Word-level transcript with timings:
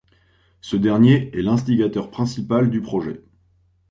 Ce 0.61 0.77
dernier 0.77 1.29
est 1.37 1.43
l'instigateur 1.43 2.09
principal 2.09 2.71
du 2.71 2.81
projet. 2.81 3.21